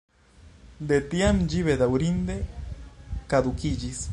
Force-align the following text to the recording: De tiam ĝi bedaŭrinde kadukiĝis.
De 0.91 0.97
tiam 1.11 1.43
ĝi 1.51 1.61
bedaŭrinde 1.67 2.39
kadukiĝis. 3.35 4.03